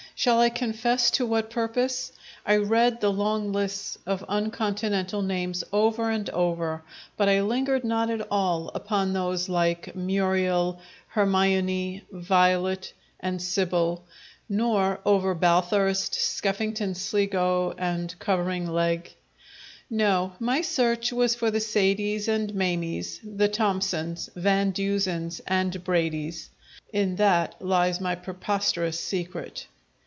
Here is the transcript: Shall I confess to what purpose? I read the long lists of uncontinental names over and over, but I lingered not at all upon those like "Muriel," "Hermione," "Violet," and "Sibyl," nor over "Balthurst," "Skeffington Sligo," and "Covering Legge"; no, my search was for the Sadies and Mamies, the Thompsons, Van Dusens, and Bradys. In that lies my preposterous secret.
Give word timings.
Shall 0.13 0.39
I 0.39 0.49
confess 0.49 1.09
to 1.11 1.25
what 1.25 1.49
purpose? 1.49 2.11
I 2.45 2.57
read 2.57 3.01
the 3.01 3.11
long 3.11 3.51
lists 3.51 3.97
of 4.05 4.23
uncontinental 4.29 5.23
names 5.23 5.63
over 5.73 6.11
and 6.11 6.29
over, 6.29 6.83
but 7.17 7.27
I 7.27 7.41
lingered 7.41 7.83
not 7.83 8.11
at 8.11 8.27
all 8.29 8.69
upon 8.75 9.13
those 9.13 9.49
like 9.49 9.95
"Muriel," 9.95 10.79
"Hermione," 11.07 12.03
"Violet," 12.11 12.93
and 13.19 13.41
"Sibyl," 13.41 14.03
nor 14.47 14.99
over 15.07 15.33
"Balthurst," 15.33 16.13
"Skeffington 16.13 16.93
Sligo," 16.93 17.73
and 17.79 18.13
"Covering 18.19 18.69
Legge"; 18.69 19.15
no, 19.89 20.33
my 20.39 20.61
search 20.61 21.11
was 21.11 21.33
for 21.33 21.49
the 21.49 21.59
Sadies 21.61 22.27
and 22.27 22.53
Mamies, 22.53 23.19
the 23.23 23.47
Thompsons, 23.49 24.29
Van 24.35 24.71
Dusens, 24.71 25.41
and 25.47 25.83
Bradys. 25.83 26.51
In 26.93 27.15
that 27.15 27.59
lies 27.59 27.99
my 27.99 28.13
preposterous 28.13 28.99
secret. 28.99 29.65